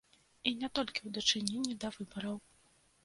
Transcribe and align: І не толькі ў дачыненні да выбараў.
І 0.51 0.53
не 0.61 0.69
толькі 0.79 1.03
ў 1.07 1.09
дачыненні 1.17 1.77
да 1.85 1.93
выбараў. 1.99 2.35